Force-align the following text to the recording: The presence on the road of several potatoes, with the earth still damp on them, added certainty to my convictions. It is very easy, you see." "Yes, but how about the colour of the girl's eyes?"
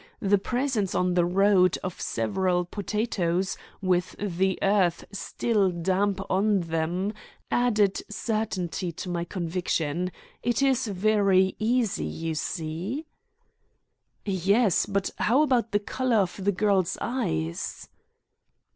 The 0.19 0.39
presence 0.39 0.95
on 0.95 1.13
the 1.13 1.25
road 1.27 1.77
of 1.83 2.01
several 2.01 2.65
potatoes, 2.65 3.55
with 3.83 4.15
the 4.17 4.57
earth 4.63 5.05
still 5.11 5.69
damp 5.69 6.19
on 6.27 6.61
them, 6.61 7.13
added 7.51 8.01
certainty 8.09 8.91
to 8.93 9.09
my 9.09 9.25
convictions. 9.25 10.09
It 10.41 10.63
is 10.63 10.87
very 10.87 11.55
easy, 11.59 12.05
you 12.05 12.33
see." 12.33 13.05
"Yes, 14.25 14.87
but 14.87 15.11
how 15.19 15.43
about 15.43 15.69
the 15.71 15.77
colour 15.77 16.17
of 16.17 16.43
the 16.45 16.51
girl's 16.51 16.97
eyes?" 16.99 17.87